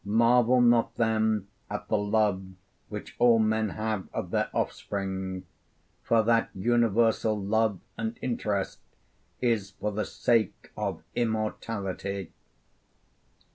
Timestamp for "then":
0.95-1.47